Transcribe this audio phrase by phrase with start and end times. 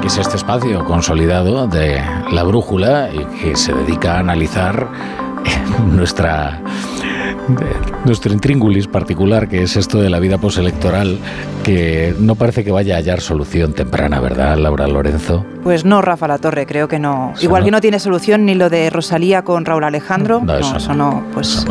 [0.00, 2.00] que es este espacio consolidado de
[2.32, 4.88] la brújula y que se dedica a analizar
[5.92, 6.60] nuestra
[8.04, 11.18] nuestro intríngulis particular, que es esto de la vida postelectoral,
[11.64, 15.44] que no parece que vaya a hallar solución temprana, ¿verdad, Laura Lorenzo?
[15.62, 17.34] Pues no, Rafa La Torre, creo que no.
[17.40, 20.40] Igual que no tiene solución ni lo de Rosalía con Raúl Alejandro.
[20.44, 21.24] No, eso, no.
[21.32, 21.66] pues...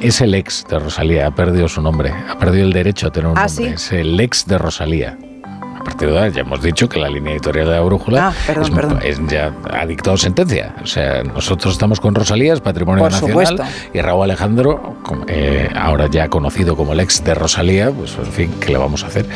[0.00, 3.30] Es el ex de Rosalía, ha perdido su nombre, ha perdido el derecho a tener
[3.30, 3.74] un ¿Ah, nombre.
[3.74, 5.18] Es el ex de Rosalía.
[5.90, 9.00] A partir de ahora ya hemos dicho que la línea editorial de la brújula ah,
[9.02, 10.76] es, ya ha dictado sentencia.
[10.84, 13.60] O sea, nosotros estamos con Rosalía, es patrimonio nacional,
[13.92, 18.54] y Raúl Alejandro, eh, ahora ya conocido como el ex de Rosalía, pues en fin,
[18.60, 19.26] ¿qué le vamos a hacer?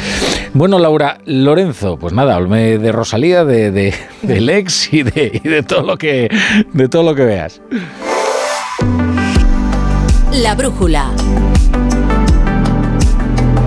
[0.52, 3.92] Bueno, Laura Lorenzo, pues nada, háblame de Rosalía, de, de,
[4.22, 6.30] del ex y de, y de todo lo que
[6.72, 7.60] de todo lo que veas.
[10.32, 11.10] La brújula.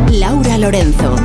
[0.09, 1.15] Laura Lorenzo.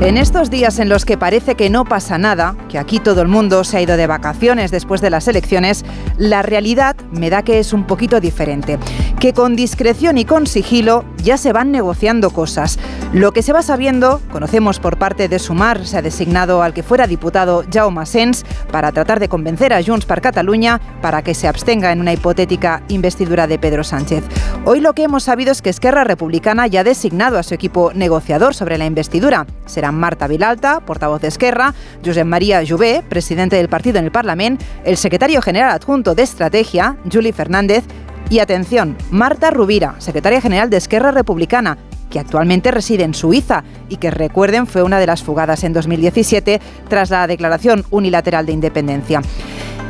[0.00, 3.26] En estos días en los que parece que no pasa nada, que aquí todo el
[3.26, 5.84] mundo se ha ido de vacaciones después de las elecciones,
[6.16, 8.78] la realidad me da que es un poquito diferente.
[9.18, 12.78] Que con discreción y con sigilo ya se van negociando cosas.
[13.12, 16.84] Lo que se va sabiendo, conocemos por parte de Sumar, se ha designado al que
[16.84, 21.48] fuera diputado Jaume Sens para tratar de convencer a Junts per Cataluña para que se
[21.48, 24.22] abstenga en una hipotética investidura de Pedro Sánchez.
[24.64, 27.92] Hoy lo que hemos sabido es que Esquerra Republicana ya ha designado a su equipo
[27.94, 29.46] negociador sobre la investidura.
[29.66, 34.64] Será Marta Vilalta, portavoz de Esquerra, Josep María Jové, presidente del partido en el Parlamento,
[34.84, 37.84] el secretario general adjunto de Estrategia, Juli Fernández,
[38.30, 41.78] y atención, Marta Rubira, secretaria general de Esquerra Republicana,
[42.10, 46.60] que actualmente reside en Suiza y que recuerden fue una de las fugadas en 2017
[46.88, 49.22] tras la declaración unilateral de independencia.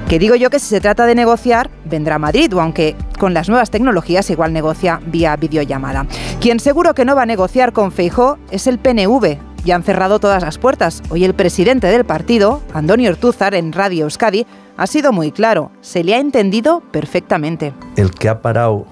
[0.08, 3.34] Que digo yo que si se trata de negociar, vendrá a Madrid, o aunque con
[3.34, 6.06] las nuevas tecnologías igual negocia vía videollamada.
[6.40, 10.18] Quien seguro que no va a negociar con Feijó es el PNV, ya han cerrado
[10.18, 11.02] todas las puertas.
[11.10, 14.46] Hoy el presidente del partido, Antonio Ortúzar, en Radio Euskadi,
[14.78, 15.70] ha sido muy claro.
[15.82, 17.74] Se le ha entendido perfectamente.
[17.96, 18.86] El que ha parado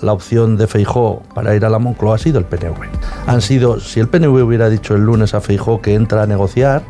[0.00, 2.86] la opción de Feijó para ir a la Moncloa ha sido el PNV.
[3.26, 6.84] Han sido, si el PNV hubiera dicho el lunes a Feijó que entra a negociar,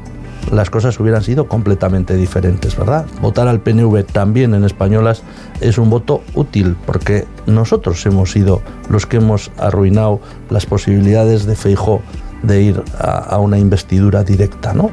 [0.53, 3.07] las cosas hubieran sido completamente diferentes, ¿verdad?
[3.23, 5.23] Votar al PNV también en españolas
[5.63, 8.61] es un voto útil porque nosotros hemos sido
[8.91, 10.21] los que hemos arruinado
[10.51, 12.03] las posibilidades de Feijó
[12.43, 14.91] de ir a, una investidura directa, ¿no?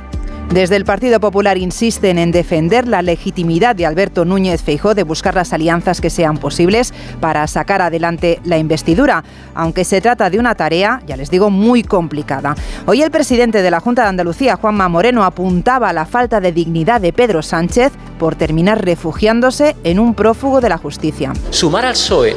[0.50, 5.34] Desde el Partido Popular insisten en defender la legitimidad de Alberto Núñez Feijó de buscar
[5.34, 9.24] las alianzas que sean posibles para sacar adelante la investidura,
[9.56, 12.56] aunque se trata de una tarea, ya les digo, muy complicada.
[12.86, 16.52] Hoy el presidente de la Junta de Andalucía, Juanma Moreno, apuntaba a la falta de
[16.52, 21.34] dignidad de Pedro Sánchez por terminar refugiándose en un prófugo de la justicia.
[21.50, 22.36] Sumar al PSOE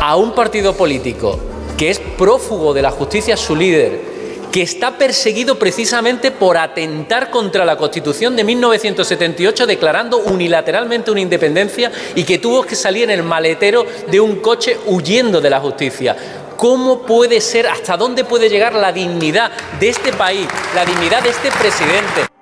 [0.00, 1.40] a un partido político
[1.76, 4.17] que es prófugo de la justicia, su líder,
[4.58, 11.92] que está perseguido precisamente por atentar contra la Constitución de 1978, declarando unilateralmente una independencia
[12.16, 16.16] y que tuvo que salir en el maletero de un coche huyendo de la justicia.
[16.56, 21.28] ¿Cómo puede ser, hasta dónde puede llegar la dignidad de este país, la dignidad de
[21.28, 22.37] este presidente?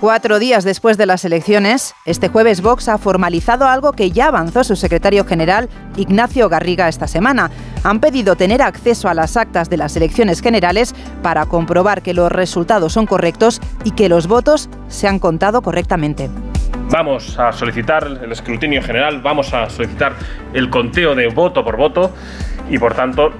[0.00, 4.64] Cuatro días después de las elecciones, este jueves Vox ha formalizado algo que ya avanzó
[4.64, 7.50] su secretario general Ignacio Garriga esta semana.
[7.84, 12.32] Han pedido tener acceso a las actas de las elecciones generales para comprobar que los
[12.32, 16.30] resultados son correctos y que los votos se han contado correctamente.
[16.90, 20.14] Vamos a solicitar el escrutinio general, vamos a solicitar
[20.54, 22.10] el conteo de voto por voto
[22.70, 23.34] y por tanto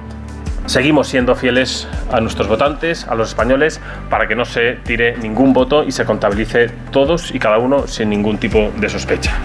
[0.71, 5.53] Seguimos siendo fieles a nuestros votantes, a los españoles, para que no se tire ningún
[5.53, 9.37] voto y se contabilice todos y cada uno sin ningún tipo de sospecha.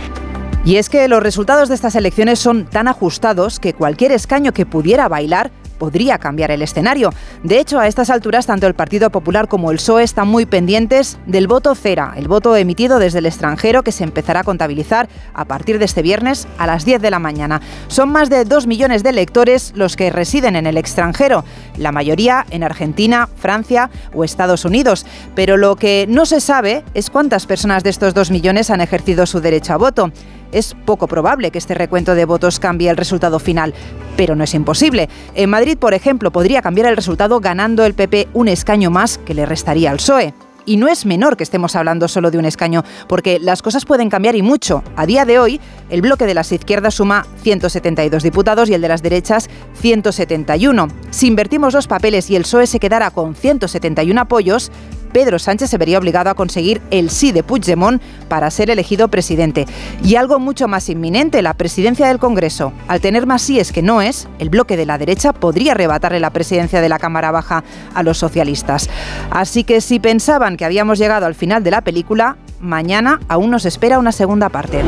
[0.65, 4.67] Y es que los resultados de estas elecciones son tan ajustados que cualquier escaño que
[4.67, 7.11] pudiera bailar podría cambiar el escenario.
[7.43, 11.17] De hecho, a estas alturas, tanto el Partido Popular como el PSOE están muy pendientes
[11.25, 15.45] del voto cera, el voto emitido desde el extranjero que se empezará a contabilizar a
[15.45, 17.61] partir de este viernes a las 10 de la mañana.
[17.87, 21.43] Son más de 2 millones de electores los que residen en el extranjero,
[21.77, 25.05] la mayoría en Argentina, Francia o Estados Unidos.
[25.35, 29.25] Pero lo que no se sabe es cuántas personas de estos 2 millones han ejercido
[29.25, 30.11] su derecho a voto
[30.51, 33.73] es poco probable que este recuento de votos cambie el resultado final,
[34.17, 35.09] pero no es imposible.
[35.33, 39.33] En Madrid, por ejemplo, podría cambiar el resultado ganando el PP un escaño más que
[39.33, 40.33] le restaría al PSOE.
[40.67, 44.09] Y no es menor que estemos hablando solo de un escaño, porque las cosas pueden
[44.09, 44.83] cambiar y mucho.
[44.95, 48.87] A día de hoy, el bloque de las izquierdas suma 172 diputados y el de
[48.87, 50.87] las derechas 171.
[51.11, 54.71] Si invertimos los papeles y el PSOE se quedara con 171 apoyos,
[55.15, 59.65] Pedro Sánchez se vería obligado a conseguir el sí de Puigdemont para ser elegido presidente.
[60.03, 62.73] Y algo mucho más inminente, la presidencia del Congreso.
[62.89, 66.31] Al tener más síes que no es, el bloque de la derecha podría arrebatarle la
[66.31, 67.63] presidencia de la Cámara Baja
[67.93, 68.89] a los socialistas.
[69.31, 73.65] Así que si pensaban que habíamos llegado al final de la película, mañana aún nos
[73.65, 74.83] espera una segunda parte.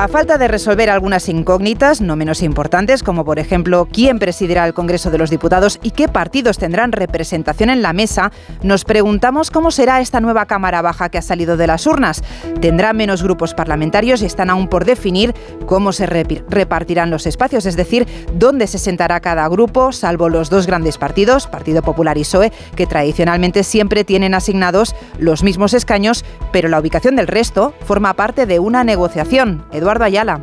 [0.00, 4.72] A falta de resolver algunas incógnitas, no menos importantes, como por ejemplo quién presidirá el
[4.72, 8.32] Congreso de los Diputados y qué partidos tendrán representación en la mesa,
[8.62, 12.22] nos preguntamos cómo será esta nueva Cámara Baja que ha salido de las urnas.
[12.62, 15.34] ¿Tendrá menos grupos parlamentarios y están aún por definir
[15.66, 17.66] cómo se repartirán los espacios?
[17.66, 22.22] Es decir, dónde se sentará cada grupo, salvo los dos grandes partidos, Partido Popular y
[22.22, 28.14] PSOE, que tradicionalmente siempre tienen asignados los mismos escaños, pero la ubicación del resto forma
[28.14, 29.62] parte de una negociación.
[29.72, 30.40] Eduardo Ayala.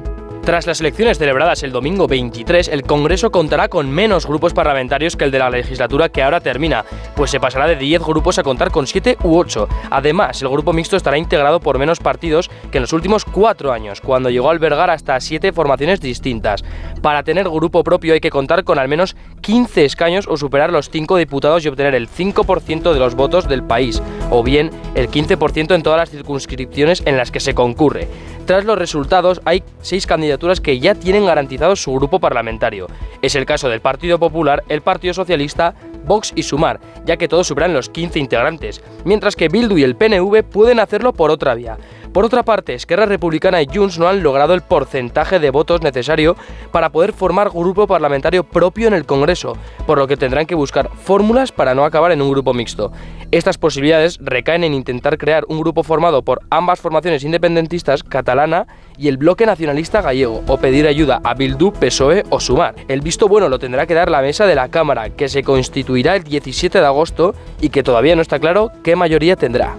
[0.48, 5.26] Tras las elecciones celebradas el domingo 23, el Congreso contará con menos grupos parlamentarios que
[5.26, 6.86] el de la legislatura que ahora termina,
[7.18, 9.68] pues se pasará de 10 grupos a contar con 7 u 8.
[9.90, 14.00] Además, el grupo mixto estará integrado por menos partidos que en los últimos 4 años,
[14.00, 16.64] cuando llegó a albergar hasta 7 formaciones distintas.
[17.02, 20.90] Para tener grupo propio hay que contar con al menos 15 escaños o superar los
[20.90, 24.02] 5 diputados y obtener el 5% de los votos del país,
[24.32, 28.08] o bien el 15% en todas las circunscripciones en las que se concurre.
[28.48, 32.88] Tras los resultados, hay 6 candidatos que ya tienen garantizado su grupo parlamentario.
[33.22, 37.46] Es el caso del Partido Popular, el Partido Socialista, Vox y Sumar, ya que todos
[37.46, 41.78] superan los 15 integrantes, mientras que Bildu y el PNV pueden hacerlo por otra vía.
[42.14, 46.38] Por otra parte, Esquerra Republicana y Junts no han logrado el porcentaje de votos necesario
[46.72, 50.90] para poder formar grupo parlamentario propio en el Congreso, por lo que tendrán que buscar
[50.96, 52.94] fórmulas para no acabar en un grupo mixto.
[53.32, 59.10] Estas posibilidades recaen en intentar crear un grupo formado por ambas formaciones independentistas, catalana y
[59.10, 62.76] el bloque nacionalista gallego, o pedir ayuda a Bildu, PSOE o Sumar.
[62.88, 66.16] El visto bueno lo tendrá que dar la mesa de la Cámara, que se constituirá
[66.16, 69.76] el 17 de agosto y que todavía no está claro qué mayoría tendrá.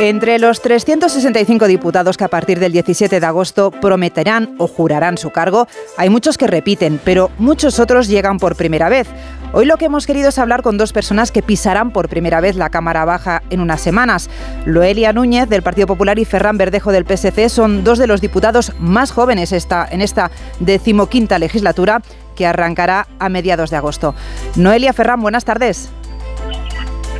[0.00, 5.28] Entre los 365 diputados que a partir del 17 de agosto prometerán o jurarán su
[5.28, 5.68] cargo,
[5.98, 9.08] hay muchos que repiten, pero muchos otros llegan por primera vez.
[9.52, 12.56] Hoy lo que hemos querido es hablar con dos personas que pisarán por primera vez
[12.56, 14.30] la Cámara Baja en unas semanas.
[14.64, 18.72] Loelia Núñez del Partido Popular y Ferran Verdejo del PSC son dos de los diputados
[18.78, 20.30] más jóvenes en esta
[20.60, 22.00] decimoquinta legislatura
[22.36, 24.14] que arrancará a mediados de agosto.
[24.56, 25.90] Noelia Ferran, buenas tardes.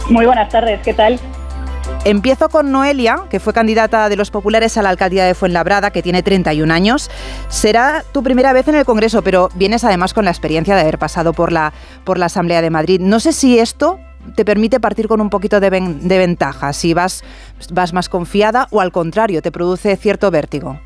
[0.09, 1.21] Muy buenas tardes, ¿qué tal?
[2.05, 6.03] Empiezo con Noelia, que fue candidata de los populares a la alcaldía de Fuenlabrada, que
[6.03, 7.11] tiene 31 años.
[7.49, 10.99] Será tu primera vez en el Congreso, pero vienes además con la experiencia de haber
[10.99, 11.73] pasado por la,
[12.05, 13.01] por la Asamblea de Madrid.
[13.01, 13.99] No sé si esto
[14.35, 17.23] te permite partir con un poquito de, ventaja, si vas,
[17.73, 20.81] vas más confiada o al contrario, te produce cierto vértigo.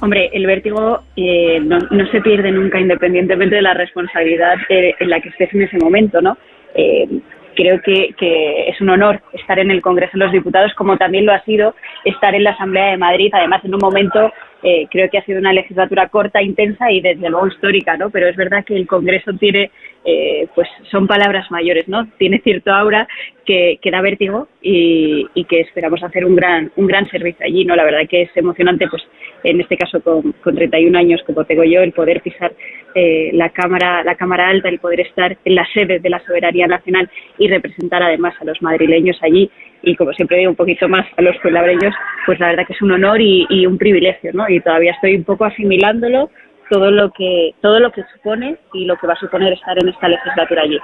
[0.00, 1.78] Hombre, el vértigo eh, no,
[2.10, 6.20] se pierde nunca independientemente de la responsabilidad eh, en la que estés en ese momento,
[6.20, 6.36] ¿no?
[6.74, 7.08] Eh,
[7.54, 11.26] creo que, que, es un honor estar en el Congreso de los Diputados, como también
[11.26, 11.74] lo ha sido
[12.04, 14.32] estar en la Asamblea de Madrid, además en un momento
[14.66, 18.08] eh, creo que ha sido una legislatura corta, intensa y desde luego histórica, ¿no?
[18.08, 19.70] Pero es verdad que el Congreso tiene,
[20.06, 22.08] eh, pues son palabras mayores, ¿no?
[22.16, 23.06] Tiene cierto aura
[23.44, 27.66] que, que da vértigo y, y, que esperamos hacer un gran, un gran servicio allí,
[27.66, 27.76] ¿no?
[27.76, 29.02] La verdad que es emocionante, pues
[29.42, 32.54] en este caso con, con 31 años, como tengo yo, el poder pisar
[32.94, 36.66] eh, la cámara, la cámara alta, el poder estar en la sede de la soberanía
[36.66, 39.50] nacional y representar además a los madrileños allí
[39.84, 41.94] y como siempre digo un poquito más a los pueblabreños,
[42.26, 44.48] pues la verdad que es un honor y, y, un privilegio, ¿no?
[44.48, 46.30] Y todavía estoy un poco asimilándolo
[46.70, 49.88] todo lo que todo lo que supone y lo que va a suponer estar en
[49.88, 50.78] esta legislatura allí.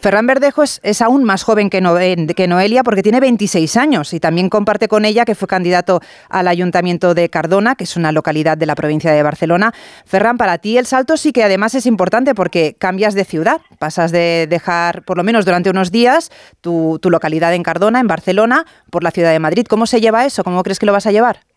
[0.00, 4.88] Ferran Verdejo es, aún más joven que, Noelia porque tiene 26 años y también comparte
[4.88, 8.74] con ella que fue candidato al Ayuntamiento de Cardona, que es una localidad de la
[8.74, 9.74] provincia de Barcelona.
[10.06, 14.10] Ferran, para ti el salto sí que además es importante porque cambias de ciudad, pasas
[14.10, 16.30] de dejar por lo menos durante unos días
[16.60, 19.66] tu, tu localidad en Cardona, en Barcelona, por la ciudad de Madrid.
[19.68, 20.44] ¿Cómo se lleva eso?
[20.44, 21.49] ¿Cómo crees que lo vas a llevar?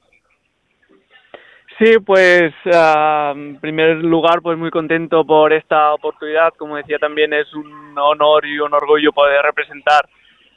[1.80, 6.54] Sí, pues uh, en primer lugar, pues muy contento por esta oportunidad.
[6.58, 10.08] Como decía, también es un honor y un orgullo poder representar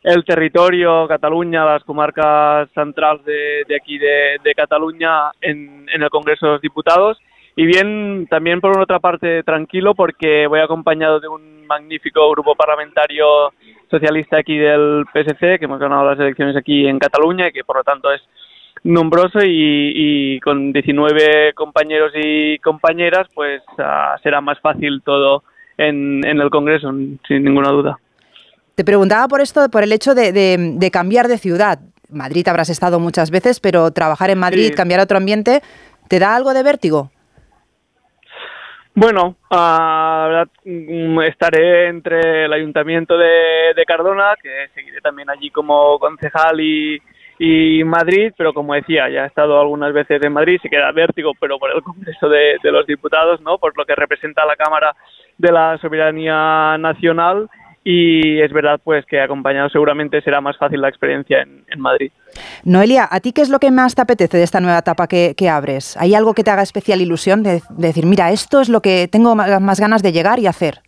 [0.02, 6.46] el territorio, Cataluña, las comarcas centrales de, aquí de, de Cataluña en, en, el Congreso
[6.46, 7.18] de los Diputados.
[7.56, 13.52] Y bien, también por otra parte tranquilo porque voy acompañado de un magnífico grupo parlamentario
[13.90, 17.76] socialista aquí del PSC, que hemos ganado las elecciones aquí en Cataluña y que por
[17.76, 18.23] lo tanto es
[18.86, 25.42] nombroso y, con 19 compañeros y compañeras, pues uh, será más fácil todo
[25.76, 26.90] en, en, el Congreso,
[27.26, 27.98] sin ninguna duda.
[28.74, 31.78] Te preguntaba por esto, por el hecho de, de, cambiar de ciudad.
[32.10, 35.60] Madrid habrás estado muchas veces, pero trabajar en Madrid, cambiar a otro ambiente,
[36.08, 37.10] ¿te da algo de vértigo?
[38.94, 46.60] Bueno, uh, estaré entre el Ayuntamiento de, de, Cardona, que seguiré también allí como concejal
[46.60, 46.98] y,
[47.38, 51.32] y Madrid, pero como decía, ya he estado algunas veces en Madrid, se queda vértigo,
[51.38, 53.58] pero por el Congreso de, de los Diputados, ¿no?
[53.58, 54.94] Por lo que representa la Cámara
[55.38, 57.48] de la Soberanía Nacional
[57.88, 62.10] y es verdad pues que acompañado seguramente será más fácil la experiencia en, Madrid.
[62.64, 65.48] Noelia, ¿a ti qué es lo que más te apetece de esta nueva etapa que,
[65.48, 65.96] abres?
[65.96, 69.06] ¿Hay algo que te haga especial ilusión de, de, decir, mira, esto es lo que
[69.06, 70.80] tengo más ganas de llegar y hacer?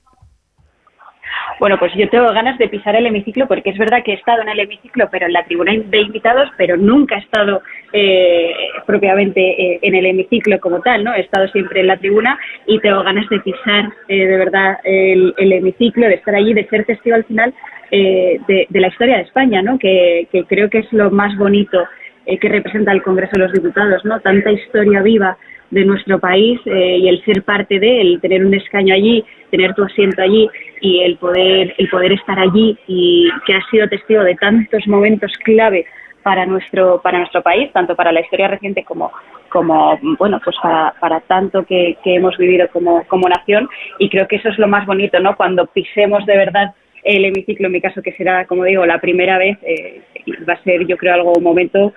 [1.60, 4.42] Bueno, pues yo tengo ganas de pisar el hemiciclo porque es verdad que he estado
[4.42, 7.62] en el hemiciclo, pero en la tribuna de invitados, pero nunca he estado
[7.92, 8.54] eh,
[8.86, 11.14] propiamente eh, en el hemiciclo como tal, ¿no?
[11.14, 15.34] He estado siempre en la tribuna y tengo ganas de pisar eh, de verdad el,
[15.36, 17.52] hemiciclo, de estar allí, de ser testigo al final
[17.90, 19.78] de, la historia de España, ¿no?
[19.78, 21.88] Que, que creo que es lo más bonito
[22.24, 24.20] que representa el Congreso de los Diputados, ¿no?
[24.20, 25.38] Tanta historia viva
[25.70, 29.74] de nuestro país eh, y el ser parte de él, tener un escaño allí, tener
[29.74, 30.48] tu asiento allí
[30.80, 35.32] y el poder, el poder estar allí y que has sido testigo de tantos momentos
[35.44, 35.84] clave
[36.22, 39.12] para nuestro, para nuestro país, tanto para la historia reciente como,
[39.48, 44.26] como bueno, pues para, para tanto que, que hemos vivido como, como nación y creo
[44.26, 45.36] que eso es lo más bonito, ¿no?
[45.36, 49.38] Cuando pisemos de verdad el hemiciclo, en mi caso que será, como digo, la primera
[49.38, 50.02] vez, eh,
[50.48, 51.94] va a ser yo creo algo, un momento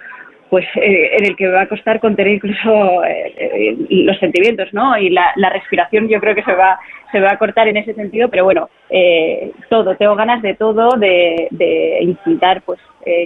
[0.51, 4.97] pues eh, en el que va a costar contener incluso eh, eh, los sentimientos, ¿no?
[4.97, 6.77] Y la, la, respiración yo creo que se va
[7.09, 8.69] se va a cortar en ese sentido, pero bueno,
[9.69, 12.79] todo, tengo ganas de todo, de, de intentar pues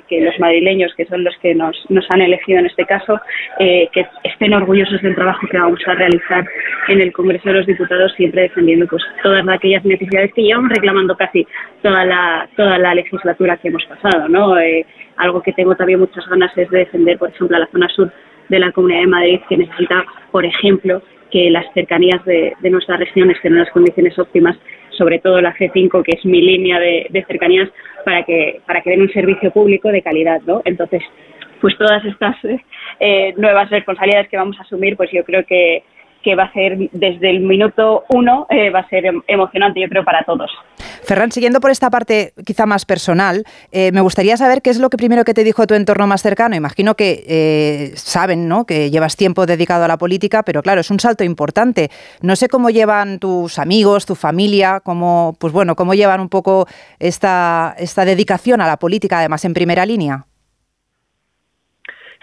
[0.08, 3.20] que los madrileños, que son los que nos, nos han elegido en este caso,
[3.58, 6.46] que estén orgullosos del trabajo que vamos a realizar
[6.88, 11.16] en el Congreso de los Diputados, siempre defendiendo pues todas aquellas necesidades que llevamos reclamando
[11.18, 11.46] casi
[11.82, 14.56] toda la toda la legislatura que hemos pasado, ¿no?
[15.18, 18.12] algo que tengo también muchas ganas es de defender, por ejemplo, a la zona sur
[18.50, 23.38] de la Comunidad de Madrid, que necesita, por ejemplo, que las cercanías de, nuestras regiones
[23.42, 24.58] tengan las condiciones óptimas,
[24.98, 27.70] sobre todo la C5, que es mi línea de, cercanías,
[28.04, 30.62] para que, para que den un servicio público de calidad, ¿no?
[30.66, 31.02] Entonces,
[31.62, 32.36] pues todas estas
[33.00, 35.84] eh, nuevas responsabilidades que vamos a asumir, pues yo creo que,
[36.26, 39.88] que va a ser desde el minuto uno, eh, va a ser em, emocionante, yo
[39.88, 40.50] creo, para todos.
[41.04, 44.90] Ferran, siguiendo por esta parte quizá más personal, eh, me gustaría saber qué es lo
[44.90, 46.56] que primero que te dijo tu entorno más cercano.
[46.56, 48.66] Imagino que eh, saben ¿no?
[48.66, 51.92] que llevas tiempo dedicado a la política, pero claro, es un salto importante.
[52.24, 56.66] No sé cómo llevan tus amigos, tu familia, cómo, pues bueno, cómo llevan un poco
[56.98, 60.26] esta, esta dedicación a la política, además en primera línea.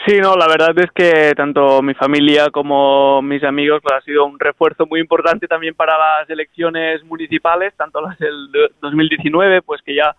[0.05, 4.25] Sí, no, la verdad es que tanto mi familia como mis amigos pues, ha sido
[4.25, 8.49] un refuerzo muy importante también para las elecciones municipales, tanto las del
[8.81, 10.17] 2019, pues que ya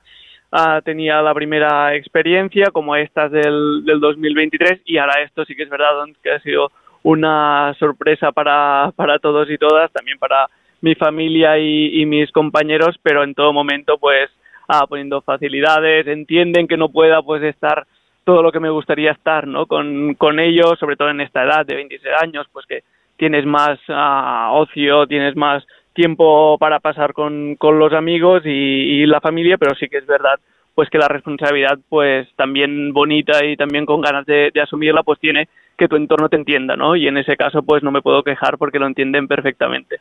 [0.54, 5.64] ah, tenía la primera experiencia, como estas del, del 2023, y ahora esto sí que
[5.64, 6.72] es verdad que ha sido
[7.02, 10.48] una sorpresa para, para todos y todas, también para
[10.80, 14.30] mi familia y, y mis compañeros, pero en todo momento pues
[14.70, 17.86] ah, poniendo facilidades, entienden que no pueda pues estar
[18.24, 19.66] todo lo que me gustaría estar ¿no?
[19.66, 22.84] con, con ellos, sobre todo en esta edad de 26 años, pues que
[23.18, 25.64] tienes más ah, ocio, tienes más
[25.94, 30.40] tiempo para pasar con, con los amigos y, la familia, pero sí que es verdad
[30.76, 35.20] pues que la responsabilidad pues también bonita y también con ganas de, de, asumirla pues
[35.20, 36.96] tiene que tu entorno te entienda, ¿no?
[36.96, 40.00] Y en ese caso pues no me puedo quejar porque lo entienden perfectamente.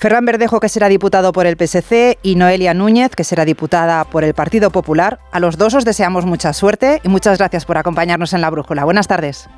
[0.00, 4.24] Ferran Verdejo, que será diputado por el PSC, y Noelia Núñez, que será diputada por
[4.24, 5.18] el Partido Popular.
[5.30, 8.84] A los dos os deseamos mucha suerte y muchas gracias por acompañarnos en La Brújula.
[8.84, 9.50] Buenas tardes.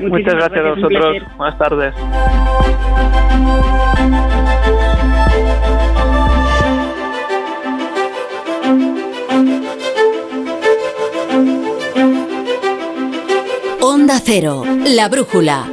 [0.00, 1.22] Muchas gracias a vosotros.
[1.36, 1.94] Buenas tardes.
[13.80, 15.66] Onda Cero, La Brújula.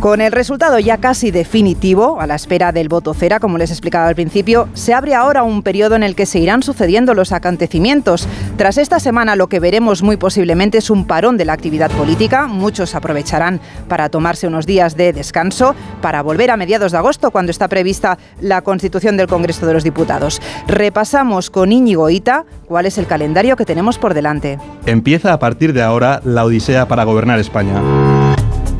[0.00, 4.08] Con el resultado ya casi definitivo, a la espera del voto cera, como les explicaba
[4.08, 8.26] al principio, se abre ahora un periodo en el que se irán sucediendo los acontecimientos.
[8.56, 12.46] Tras esta semana lo que veremos muy posiblemente es un parón de la actividad política.
[12.46, 17.50] Muchos aprovecharán para tomarse unos días de descanso, para volver a mediados de agosto, cuando
[17.50, 20.40] está prevista la constitución del Congreso de los Diputados.
[20.66, 24.58] Repasamos con Íñigo Ita cuál es el calendario que tenemos por delante.
[24.86, 27.82] Empieza a partir de ahora la odisea para gobernar España.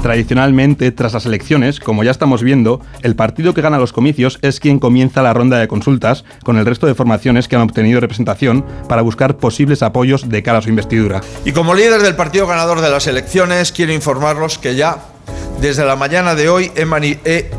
[0.02, 4.58] Tradicionalmente, tras las elecciones, como ya estamos viendo, el partido que gana los comicios es
[4.58, 8.64] quien comienza la ronda de consultas con el resto de formaciones que han obtenido representación
[8.88, 11.20] para buscar posibles apoyos de cara a su investidura.
[11.44, 15.04] Y como líder del partido ganador de las elecciones, quiero informarlos que ya
[15.60, 17.50] desde la mañana de hoy he,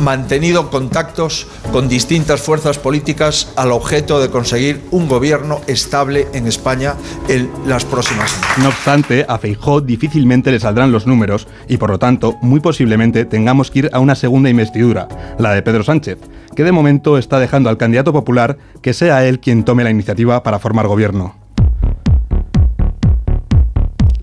[0.00, 6.94] mantenido contactos con distintas fuerzas políticas al objeto de conseguir un gobierno estable en España
[7.28, 8.58] en las próximas semanas.
[8.58, 13.24] No obstante, a Feijó difícilmente le saldrán los números y por lo tanto, muy posiblemente
[13.24, 16.18] tengamos que ir a una segunda investidura, la de Pedro Sánchez,
[16.54, 20.42] que de momento está dejando al candidato popular que sea él quien tome la iniciativa
[20.42, 21.47] para formar gobierno.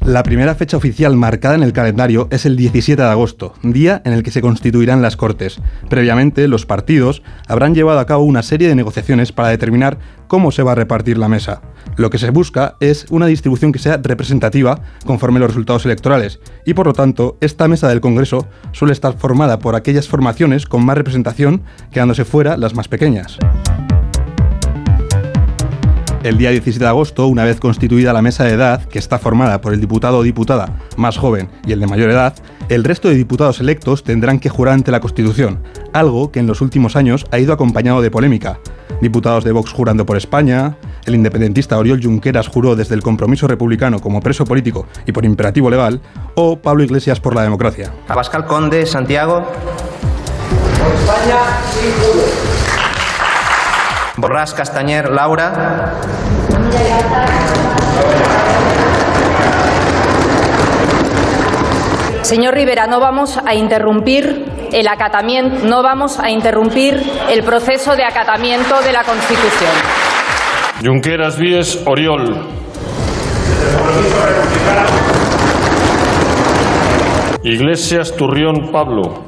[0.06, 4.14] La primera fecha oficial marcada en el calendario es el 17 de agosto, día en
[4.14, 5.60] el que se constituirán las Cortes.
[5.90, 9.98] Previamente, los partidos habrán llevado a cabo una serie de negociaciones para determinar
[10.28, 11.64] cómo se va a repartir la mesa.
[11.98, 16.76] Lo que se busca es una distribución que sea representativa conforme los resultados electorales, y
[16.76, 20.98] por lo tanto, esta mesa del Congreso suele estar formada por aquellas formaciones con más
[20.98, 23.40] representación, quedándose fuera las más pequeñas.
[26.26, 29.62] El día 17 de agosto, una vez constituida la mesa de edad, que está formada
[29.62, 32.34] por el diputado o diputada más joven y el de mayor edad,
[32.68, 35.62] el resto de diputados electos tendrán que jurar ante la Constitución,
[35.94, 38.60] algo que en los últimos años ha ido acompañado de polémica.
[39.04, 44.00] Diputados de Vox jurando por España, el independentista Oriol Junqueras juró desde el compromiso republicano
[44.02, 46.02] como preso político y por imperativo legal,
[46.34, 47.94] o Pablo Iglesias por la democracia.
[48.08, 49.46] Abascal Conde, Santiago.
[50.80, 51.38] Por España,
[51.72, 52.55] sí juro.
[54.26, 55.94] Borrás Castañer Laura.
[62.24, 68.04] Señor Rivera, no vamos a interrumpir el acatamiento, no vamos a interrumpir el proceso de
[68.04, 69.70] acatamiento de la Constitución.
[70.84, 72.48] Junqueras Víes Oriol.
[77.44, 79.24] Iglesias Turrión Pablo.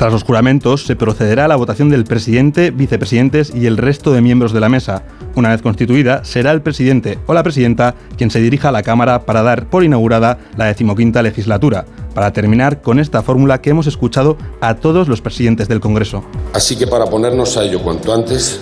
[0.00, 4.22] Tras los juramentos, se procederá a la votación del presidente, vicepresidentes y el resto de
[4.22, 5.02] miembros de la mesa.
[5.34, 9.26] Una vez constituida, será el presidente o la presidenta quien se dirija a la Cámara
[9.26, 14.38] para dar por inaugurada la decimoquinta legislatura, para terminar con esta fórmula que hemos escuchado
[14.62, 16.24] a todos los presidentes del Congreso.
[16.54, 18.58] Así que para ponernos a ello cuanto antes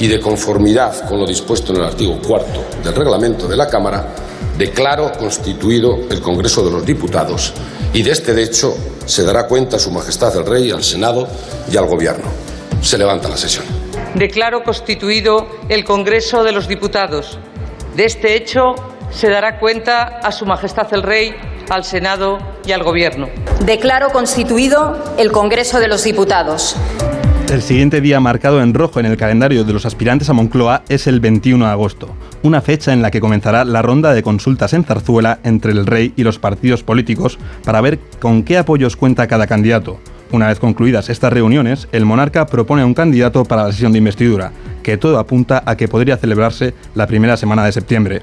[0.00, 4.04] y de conformidad con lo dispuesto en el artículo cuarto del reglamento de la Cámara,
[4.58, 7.52] declaro constituido el Congreso de los Diputados
[7.92, 8.74] y de este hecho
[9.06, 11.28] se dará cuenta a Su Majestad el Rey, al Senado
[11.70, 12.24] y al Gobierno.
[12.80, 13.64] Se levanta la sesión.
[14.14, 17.38] Declaro constituido el Congreso de los Diputados.
[17.96, 18.74] De este hecho
[19.10, 21.34] se dará cuenta a Su Majestad el Rey,
[21.68, 23.28] al Senado y al Gobierno.
[23.64, 26.76] Declaro constituido el Congreso de los Diputados.
[27.52, 31.06] El siguiente día marcado en rojo en el calendario de los aspirantes a Moncloa es
[31.06, 32.08] el 21 de agosto,
[32.42, 36.14] una fecha en la que comenzará la ronda de consultas en Zarzuela entre el rey
[36.16, 40.00] y los partidos políticos para ver con qué apoyos cuenta cada candidato.
[40.30, 43.98] Una vez concluidas estas reuniones, el monarca propone a un candidato para la sesión de
[43.98, 44.50] investidura,
[44.82, 48.22] que todo apunta a que podría celebrarse la primera semana de septiembre.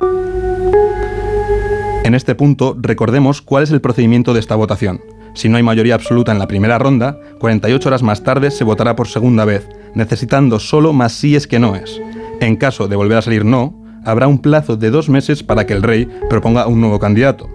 [2.03, 5.01] En este punto, recordemos cuál es el procedimiento de esta votación.
[5.39, 8.97] Si no hay mayoría absoluta en la primera ronda, 48 horas más tarde se votará
[8.97, 12.01] por segunda vez, necesitando solo más síes que noes.
[12.41, 13.73] En caso de volver a salir no,
[14.03, 17.49] habrá un plazo de dos meses para que el rey proponga un nuevo candidato.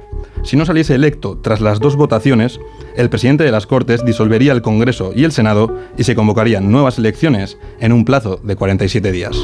[0.45, 2.59] Si no saliese electo tras las dos votaciones,
[2.97, 6.97] el presidente de las Cortes disolvería el Congreso y el Senado y se convocarían nuevas
[6.97, 9.37] elecciones en un plazo de 47 días.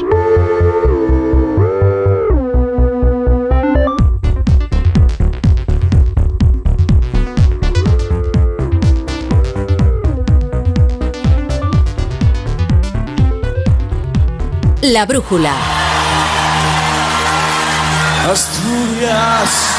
[14.90, 15.52] La brújula.
[18.28, 19.76] Asturias,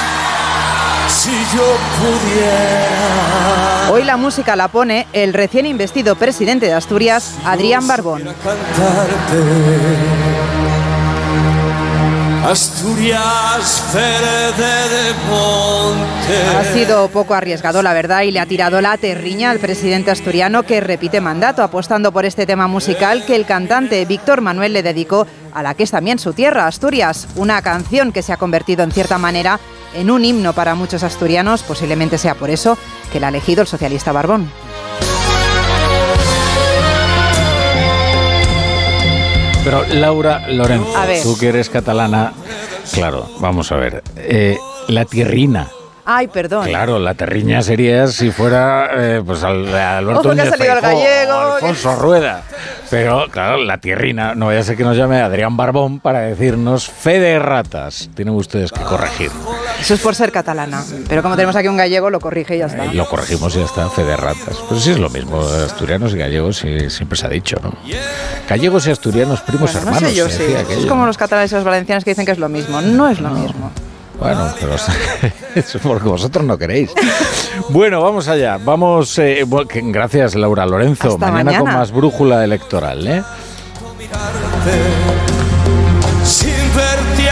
[1.10, 3.92] si yo pudiera.
[3.92, 8.24] Hoy la música la pone el recién investido presidente de Asturias, Adrián Barbón.
[12.44, 16.58] Asturias de monte.
[16.58, 20.64] Ha sido poco arriesgado, la verdad, y le ha tirado la terriña al presidente asturiano
[20.64, 25.28] que repite mandato, apostando por este tema musical que el cantante Víctor Manuel le dedicó
[25.54, 28.92] a la que es también su tierra, Asturias, una canción que se ha convertido en
[28.92, 29.60] cierta manera
[29.94, 32.76] en un himno para muchos asturianos, posiblemente sea por eso
[33.12, 34.50] que la ha elegido el socialista Barbón.
[39.64, 40.92] Pero Laura Lorenzo,
[41.24, 42.34] tú que eres catalana,
[42.94, 44.04] claro, vamos a ver.
[44.18, 45.68] eh, la tierrina.
[46.04, 46.66] Ay, perdón.
[46.66, 51.34] Claro, la terriña sería si fuera eh, pues al, Alberto Ojo, que ha el gallego.
[51.34, 52.42] o Alfonso Rueda.
[52.90, 56.90] Pero claro, la tierrina, no vaya a ser que nos llame Adrián Barbón para decirnos
[56.90, 58.10] fe de ratas.
[58.16, 59.30] Tienen ustedes que corregir.
[59.82, 60.84] Eso es por ser catalana.
[61.10, 62.86] Pero como tenemos aquí un gallego, lo corrige y ya está.
[62.86, 64.58] Eh, lo corregimos y ya está, fe de ratas.
[64.70, 67.74] Pero sí es lo mismo, asturianos y gallegos sí, siempre se ha dicho, ¿no?
[68.48, 70.10] Gallegos y asturianos, primos Bueno, no hermanos.
[70.12, 70.44] sé yo, sí.
[70.70, 72.80] Es como los catalanes y los valencianos que dicen que es lo mismo.
[72.82, 73.72] No es lo mismo.
[74.20, 74.76] Bueno, pero
[75.56, 76.92] eso es porque vosotros no queréis.
[77.70, 78.58] Bueno, vamos allá.
[78.64, 79.18] Vamos.
[79.18, 81.18] Eh, gracias, Laura Lorenzo.
[81.18, 83.24] Mañana, con más brújula electoral, ¿eh?
[86.24, 87.30] Sin verte